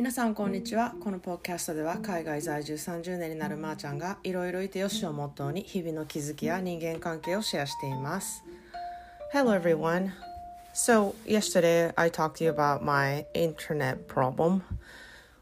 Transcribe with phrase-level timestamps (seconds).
[0.00, 8.42] 皆さんこんにちはこのポッドキャストでは海外在住30年になるまーちゃんがいろいろいてよしをモットーに日々の気づきや人間関係をシェアしています
[9.32, 10.12] Hello everyone
[10.74, 14.62] So yesterday I talked to you about my internet problem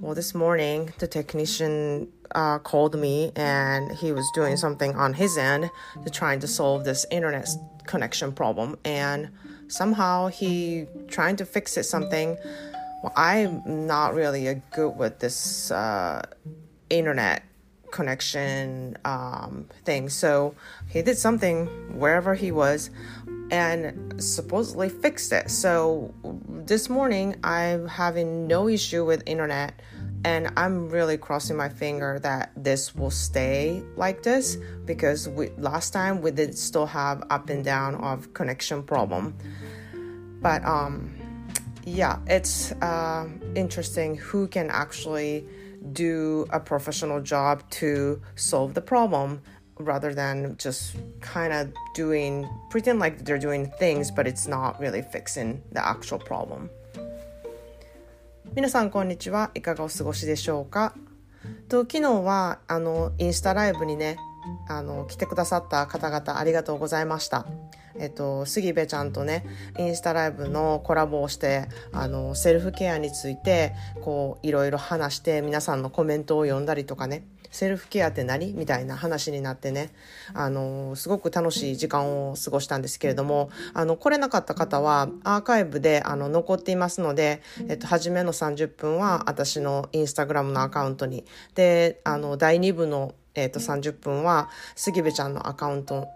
[0.00, 5.36] Well, this morning the technician uh, called me and he was doing something on his
[5.36, 5.70] end
[6.04, 7.48] to trying to solve this internet
[7.86, 9.30] connection problem and
[9.66, 12.36] somehow he trying to fix it something
[13.03, 16.21] well, I'm not really good with this uh,
[16.89, 17.43] internet
[17.91, 20.07] connection um, thing.
[20.07, 20.55] So
[20.87, 21.67] he did something
[21.99, 22.89] wherever he was
[23.51, 25.51] and supposedly fixed it.
[25.51, 26.13] So
[26.47, 29.81] this morning I'm having no issue with internet
[30.23, 35.91] and I'm really crossing my finger that this will stay like this because we, last
[35.91, 39.35] time we did still have up and down of connection problem.
[40.41, 41.13] But um
[41.85, 45.45] yeah, it's uh, interesting who can actually
[45.91, 49.41] do a professional job to solve the problem
[49.79, 55.01] rather than just kind of doing pretend like they're doing things but it's not really
[55.01, 56.69] fixing the actual problem
[58.55, 60.93] 皆さんこんにちはいかがお過ごしでしょうか
[61.67, 64.17] と昨日はあのインスタライブにね
[64.69, 67.47] あの来てくださった方々ありがとうございました
[67.97, 69.45] えっと、杉部ちゃんとね
[69.77, 77.25] インスタライブのコラボをしてあのセルフケアについてこういろいろ話して皆さんのコメントを読んだりとかね。
[77.53, 78.53] セルフケアって何？
[78.53, 79.91] みたいな話になってね。
[80.33, 91.25] あのすごく楽しい時間を過ごしたんですけれどもあの来れなかった方はアーカイブであの残っていますので、えっと、初めの30分は私のインスタグラムのアカウントに。
[91.53, 96.07] であの第2部の、えっと、30分は杉部ちゃんのアカウント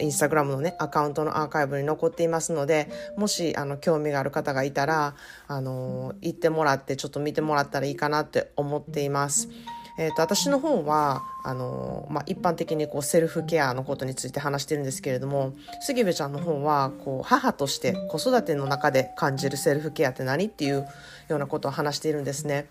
[0.00, 5.14] インスタグラムのね、アカウントのアーカイブに残っていますので、もし、あの、興味がある方がいたら、
[5.46, 9.48] あの、行ってもらって、ちょっと見てもらったらいいかなって思っています。
[9.96, 20.86] えっ、ー、と、私の方は、あの、まあ、一般的にこう、セルフケアのことについて話してるんですけれども、杉部ちゃんの方は、こう、母として子育ての中で感じるセルフケアって何っていう
[21.28, 22.66] ようなことを話しているんですね。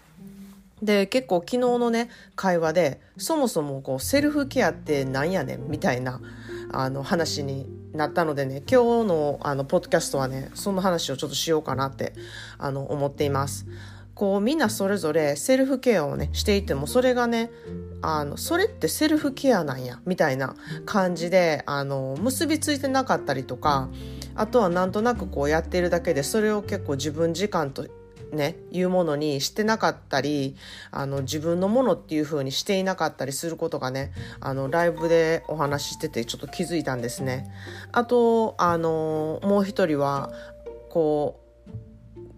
[0.84, 6.20] で結構昨日のね会話でそもそもこうセルフケアってなんやねんみたいな
[6.74, 12.14] あの話になったのでね今日のあのポッドキャストはねその話をちょっとしようかなって
[12.58, 13.66] あの思っています。
[14.16, 17.50] こうみんなそれぞれセルフケアをねしていてもそれがね
[18.02, 23.90] あのそれってセルフケアなんやみたいな感じであの結びついてなかったりとか
[24.36, 27.88] あとはなんとなくこうやっているだけでそれを結構自分時間と
[28.34, 30.56] ね、いうものにしてなかったり、
[30.92, 37.52] あの、自分のものっていう風にしていなかったりすることがね、あの、ライブでお話ししててちょっと気づいたんですね。
[37.92, 40.32] あと、あの、もう一人は、
[40.90, 41.40] こ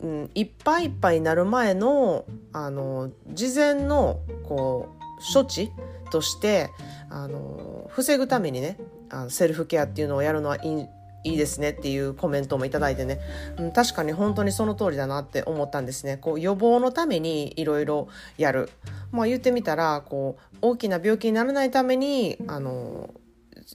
[0.01, 5.71] う、うん、いっぱいいっぱいになる前の、あの、事前の、こう、処置
[6.11, 6.69] として、
[7.09, 8.77] あの、防ぐためにね、
[9.09, 10.85] あのセルフケアっていうのをやるのはいい
[11.25, 13.19] いいですねっていうコメントもいただいてね、
[13.57, 16.17] うん、確かに本当にその通りだなって思ったんですね。
[16.17, 18.69] こう予防のためにいろいろやる。
[19.11, 23.09] まあ言ってみたら、こう大きな病気にならないために、あの、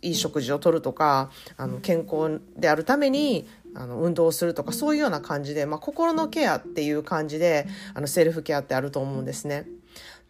[0.02, 9.66] いい食事をとるとか、あの健康であるためにあの運動をするとかそういうような感じで、まあ、心のケアっていう感じであのセルフケアってあると思うんですね。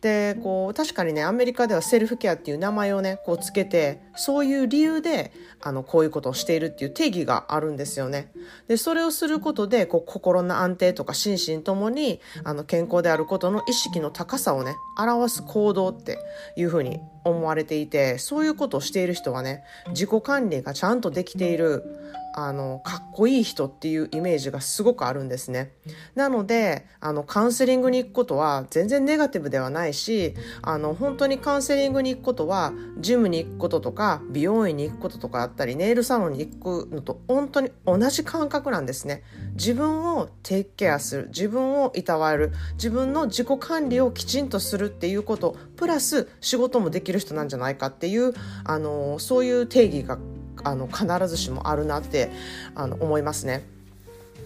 [0.01, 5.31] でこう確かにねアメリカではセルフケアっていう名前をねこうつけてそういう理由で
[5.61, 8.33] あのこういうことをしているっていう定義があるんですよね。
[8.67, 16.19] でそれをすることでこう心の安定とか心身ともにあの健康であることの意識の高さをね表す行動って
[16.57, 21.85] いうふうに思われていてそういうことをしている人はね自己管理がちゃんとできている
[22.35, 25.73] あのかっこいい人っていうイメージがすごくあるんですね。
[26.15, 39.23] なのであのカウンセリングに行くことは全然ネガティブではないしあの本当にカウンセリングに行くことはジムに行くこととか美容院に行くこととかあったりネイルサロンに行くのと本当に同じ感覚なんですね。
[39.55, 48.33] 自分をテイクケアする自分をいたわる自分の自己管理をきちんとするっていうことプラス仕事もできる人なんじゃないかっていう
[48.65, 50.19] あのそういう定義が
[50.65, 52.31] あの必ずしもあるなって
[52.75, 53.63] あの思いますね。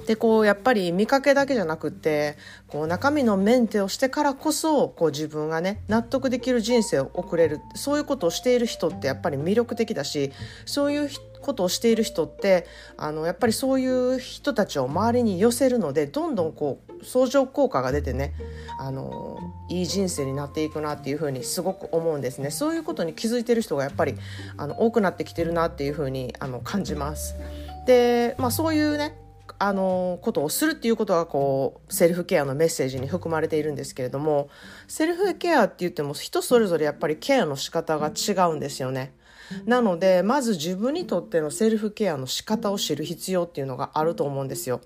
[0.07, 2.37] でこうやっぱり見かけだけじゃなくて
[2.69, 10.33] こう中身のメンテをしてからこそこう自分がね納得できる人生を送れるそういうことをしている人ってやっぱり魅力的だし
[10.67, 18.35] そういう人ことをしている人ってあのやっぱりそういう人たちを周りに寄せるのでどんどんこう相乗効果が出てね
[18.79, 19.39] あの
[19.69, 24.17] いい人生になっていくなっていうふうにすごく思うんですねそういうことに気づいてる人がやっぱり
[24.57, 27.37] あの多くなってきてるなっていうふうにあの感じます。
[27.87, 29.19] で、まあ、そういうね
[29.59, 34.49] あのことをするっていうことがこうセルフケアのメッセージに含まれているんですけれども
[34.89, 39.13] セルフケアって言っても人それぞれやっぱりケアの仕方が違うんですよね。
[39.67, 44.81] なのでまず自分にとってのセルフケアの仕方を知る必要っていうのがあると思うんですよ。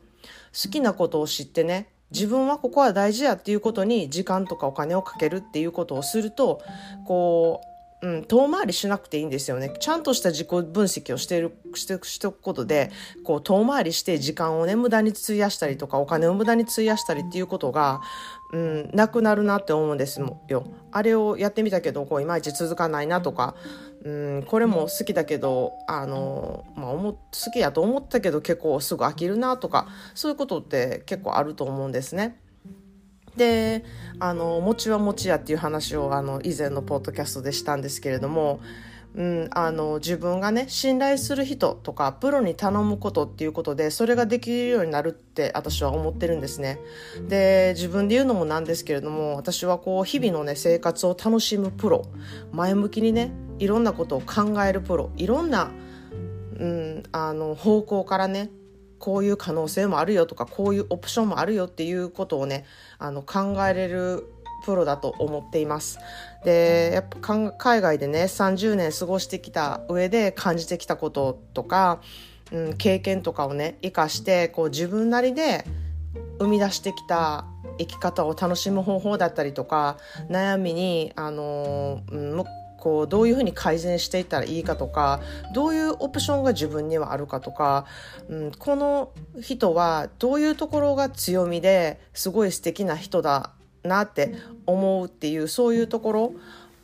[0.53, 6.63] 好きなことを知ってね自分はここは大事やっていうことに時間とかお金をかけるっていうことをすると
[7.07, 7.69] こう
[8.01, 9.75] うん、遠回りしなくていいんですよね。
[9.81, 12.93] ちゃんとした自己分析をしている、してしておくことで、
[13.25, 18.01] こう遠回りして時間をね、無駄に費やしたりとか、お金を無駄に費やしたりっていうことが、
[18.53, 20.67] うん、なくなるなって思うんですよ。
[20.91, 23.55] あれをやってみたけど、こう、いまいち続かないなとか、
[24.05, 27.19] うん、これも好きだけど、あの、まあ、好
[27.53, 32.41] きやと思ったけど結構すぐ飽きるなとか、そういうことって結構あると思うんですね。
[33.37, 33.85] で
[34.19, 38.61] あの餅は餅やっていう話をあの以前のポッドキャストでしたんですけれども、
[39.19, 46.79] うん、あの自分がね信頼する人とかプロに頼むことっていうことでそれができるようになるって私は思ってるんですね。
[47.29, 52.05] で自分で言うのもなんですけれども私はこう日々のね生活を楽しむプロ。
[52.53, 55.11] 前向きにねいろんなことを考えるプロ。
[55.17, 55.73] いろんな、
[56.57, 58.51] うん、あの方向からね
[59.01, 62.65] こういう可能性もあるよとかこういうオプションもあるよっていうことをね
[62.99, 64.27] あの考えれる
[64.69, 65.99] プロだと思っています。
[66.45, 72.03] でやっぱ海外でね30年過ごしてきた上で感じてきたこととか、
[72.53, 75.65] うん、経験とかをね生かしてこう自分なりで
[76.39, 77.47] 生み出してきた
[77.79, 79.97] 生き方を楽しむ方法だったりとか
[80.29, 82.45] 悩みにあの、うん、
[82.77, 85.21] こうどういうふうに改善していったらいいかとか
[85.55, 87.87] どういうオプションが自分にはあるかとか、
[88.29, 93.53] うん、この人はどういうところが強みですごい素敵な人だ
[93.83, 94.35] なって
[94.67, 96.35] 思うっていうそういうところ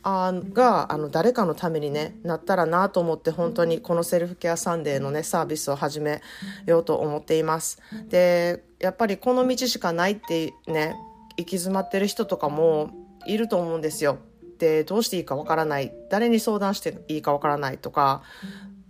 [0.04, 6.20] あがあの誰かのために、ね、なったらなと思って本当にこのセルフケアサンデーの、ね、サービスを始め
[6.66, 7.80] ようと思っています。
[8.08, 10.94] でやっぱりこの道しかないってね
[11.38, 12.90] 行き詰まってる人とかも
[13.26, 14.18] いると思うんですよ。
[14.44, 18.22] ってどうしていいかわからない誰に相談していいかわからないとか、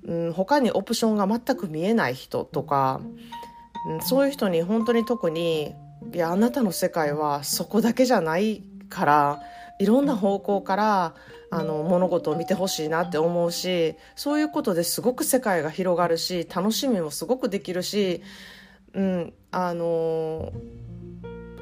[0.03, 3.01] うん、他にオプションが全く見えない人とか、
[3.89, 5.75] うん、そういう人に本当に特に
[6.13, 9.43] いやあなたの世界はそこだけじゃないから
[9.79, 11.15] いろんな方向から
[11.51, 18.23] あの物事を見てほしいなって思うしそういうことですごく世界が広がるし楽しみもすごくできるし、
[18.93, 20.53] うん、あの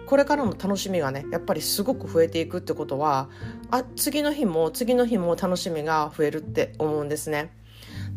[0.06, 3.28] これからの楽しみがねやっぱりすごく増えていくってことは
[3.70, 7.50] あ次の日も次の日も楽しみが増えるって思うんですね。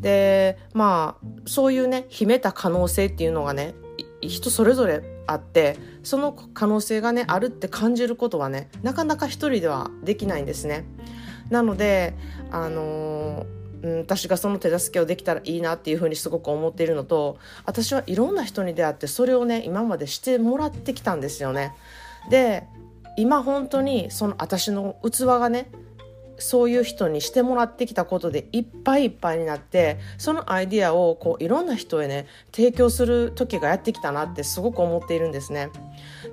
[0.02, 3.76] でまあそういうね秘めた可能性っていうのがね
[4.22, 10.86] 人それぞれあってその可能性がねあるって感じることはねなかなか一人ではできないんですね。
[11.50, 12.16] なので
[12.52, 21.74] あのー、うん、私がその手助けをできたらいいなっていうふうにすごく思っているのと私はいろんな人に出会ってそれをね今までしてもらってきたんですよね。
[22.30, 22.68] で
[23.18, 25.70] 今本当にその私の器がね
[26.38, 35.70] そういう人にしてもらってきたことでいっぱいいっぱいになってそのアイディアをこういろんな人へね提供する時がやってきたなってすごく思っているんですね。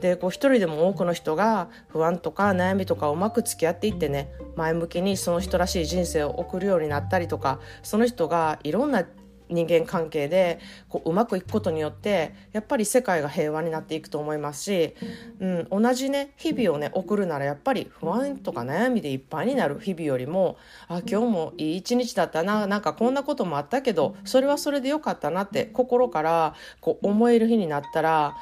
[0.00, 9.04] でこう一人でも多くの人が不安とか悩みとかうまく付き合っていってね前向きにその人らしい人生を送るようになったりとかその人がいろんな
[9.48, 14.94] 人間関係でこううまくいくことによってやっぱり世界が平和になっていくと思いますし、
[15.40, 20.56] うん、同じね日々をね送るならやっぱり不安とか悩みでいっぱいになる日々よりも
[20.88, 28.36] あ今日もいい一日だったななんかこんなこともあったけどそれはそれでよかったなって心からこう思える日になったら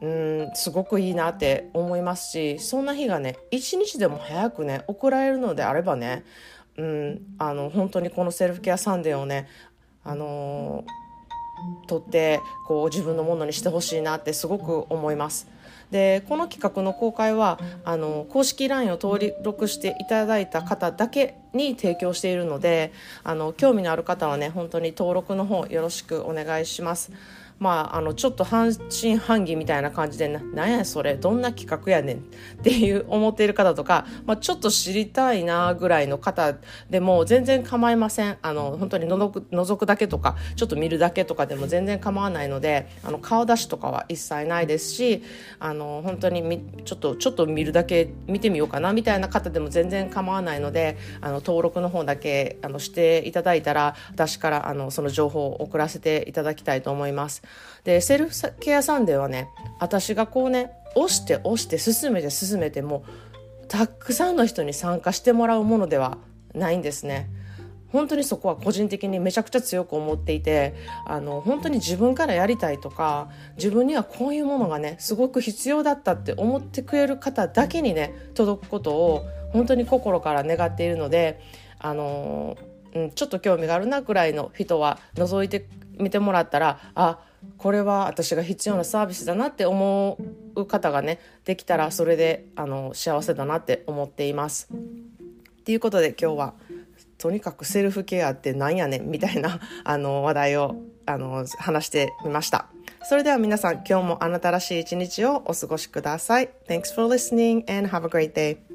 [0.00, 6.24] うんすごくいいなって思いますしそんな日がね一日でも早くね送られるのであればね
[6.78, 9.48] うん、あの本当にこのセルフケアサンデーをね
[10.08, 10.84] あの
[11.86, 15.46] 取ってこう自分のものにしてほしいなってすごく思います。
[15.90, 22.92] でこの企画の公開はあの公式 LINE を登録していただいた方だけに提供しているので
[23.24, 27.10] あの興味のある方はね本当に登録の方よろしくお願いします。
[27.58, 32.20] まあ、あのちょっと半信半疑みたいな感じでな「んやそれどんな企画やねん」っ
[32.62, 36.54] ていう思っている方とか、まあ、ちょっと知りたいなぐらいの方
[36.88, 45.22] でも全然構いませんあの本当に覗く覗くだけとかちょっと見るだけとかでも全然構わないのであの顔出しとかは一切ないですし
[45.58, 57.42] あの本当にみちょっとちょっと見るだけ見てみようかなみたいな方でも全然構わないのであの登録の方だけあのしていただいたら私からあのその情報を送らせていただきたいと思います。
[57.84, 59.48] でセルフケアサンデーはね
[59.80, 63.04] 私がこうね押して押して進めて進めても
[63.68, 66.18] たくさんの人に参加してもらうものでは
[66.54, 67.30] ないんですね。
[67.92, 70.74] 本当にそこは個人的にめちゃくちゃ強く思っていて
[71.06, 81.40] あの本当に自分からやりたいとか自分にはこういうものがねすごく必要だったって思ってくれる方だけにね届くことを本当に心から願っているので
[81.78, 82.58] あの、
[82.94, 85.66] うん、ちょっと興味があるなくらいの人は覗いて
[85.98, 87.20] みてもらったらあ
[87.56, 90.18] これは私が必要なサービスだなって思
[90.54, 94.68] う方がねできたらそれであの幸せだなって思っています。
[95.64, 96.54] ということで今日は
[97.18, 100.76] とにかくセルフケアってなんやねんみたいな あの話題を
[101.06, 102.68] あの話してみました。
[103.08, 106.50] それでは皆さん今日もあなたらしい一日をお過ごしください。
[106.68, 108.67] Thanks for listening and have a great day.